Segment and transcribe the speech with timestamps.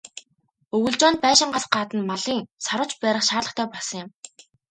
[0.75, 4.09] Өвөлжөөнд байшингаас гадна малын "саравч" барих шаардлагатай болсон юм.